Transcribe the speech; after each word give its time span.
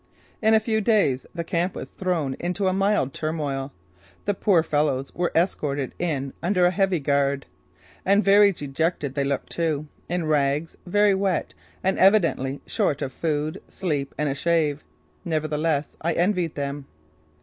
In 0.41 0.55
a 0.55 0.59
few 0.59 0.81
days 0.81 1.27
the 1.35 1.43
camp 1.43 1.75
was 1.75 1.91
thrown 1.91 2.35
into 2.39 2.65
a 2.65 2.73
mild 2.73 3.13
turmoil. 3.13 3.71
The 4.25 4.33
poor 4.33 4.63
fellows 4.63 5.13
were 5.13 5.31
escorted 5.35 5.93
in 5.99 6.33
under 6.41 6.65
a 6.65 6.71
heavy 6.71 6.99
guard. 6.99 7.45
And 8.03 8.23
very 8.23 8.51
dejected 8.51 9.13
they 9.13 9.23
looked 9.23 9.51
too 9.51 9.87
in 10.09 10.25
rags, 10.25 10.75
very 10.87 11.13
wet 11.13 11.53
and 11.83 11.99
evidently 11.99 12.61
short 12.65 13.03
of 13.03 13.13
food, 13.13 13.61
sleep 13.67 14.15
and 14.17 14.27
a 14.27 14.33
shave. 14.33 14.83
Nevertheless, 15.23 15.95
I 16.01 16.13
envied 16.13 16.55
them. 16.55 16.87